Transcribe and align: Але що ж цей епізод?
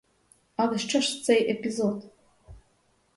Але 0.55 0.77
що 0.77 1.01
ж 1.01 1.23
цей 1.23 1.51
епізод? 1.51 2.05